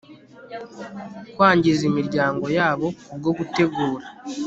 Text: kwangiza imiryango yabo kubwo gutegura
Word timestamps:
kwangiza 1.33 1.81
imiryango 1.89 2.45
yabo 2.57 2.87
kubwo 3.05 3.29
gutegura 3.37 4.05